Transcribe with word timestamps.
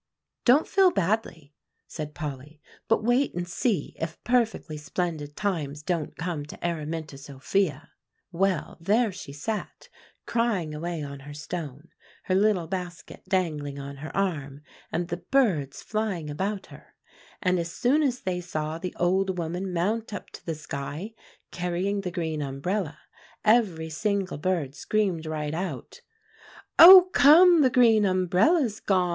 "Don't 0.45 0.67
feel 0.67 0.89
badly," 0.89 1.53
said 1.85 2.15
Polly; 2.15 2.59
"but 2.87 3.03
wait 3.03 3.35
and 3.35 3.47
see 3.47 3.95
if 3.99 4.17
perfectly 4.23 4.75
splendid 4.75 5.35
times 5.35 5.83
don't 5.83 6.17
come 6.17 6.43
to 6.47 6.67
Araminta 6.67 7.19
Sophia. 7.19 7.91
Well, 8.31 8.77
there 8.81 9.11
she 9.11 9.31
sat, 9.31 9.89
crying 10.25 10.73
away 10.73 11.03
on 11.03 11.19
her 11.19 11.35
stone, 11.35 11.89
her 12.23 12.33
little 12.33 12.65
basket 12.65 13.21
dangling 13.29 13.77
on 13.77 13.97
her 13.97 14.09
arm, 14.17 14.63
and 14.91 15.07
the 15.09 15.17
birds 15.17 15.83
flying 15.83 16.31
about 16.31 16.65
her; 16.73 16.95
and 17.39 17.59
as 17.59 17.71
soon 17.71 18.01
as 18.01 18.21
they 18.21 18.41
saw 18.41 18.79
the 18.79 18.95
old 18.99 19.37
woman 19.37 19.71
mount 19.71 20.15
up 20.15 20.31
to 20.31 20.43
the 20.43 20.55
sky 20.55 21.13
carrying 21.51 22.01
the 22.01 22.09
green 22.09 22.41
umbrella, 22.41 22.97
every 23.45 23.91
single 23.91 24.39
bird 24.39 24.73
screamed 24.73 25.27
right 25.27 25.53
out, 25.53 26.01
'Oh, 26.79 27.11
come, 27.13 27.61
the 27.61 27.69
green 27.69 28.03
umbrella's 28.03 28.79
gone! 28.79 29.09